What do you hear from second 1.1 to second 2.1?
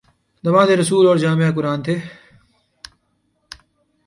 جامع قرآن تھے